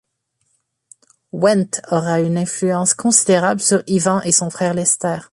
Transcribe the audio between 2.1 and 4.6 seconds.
une influence considérable sur Ivan et son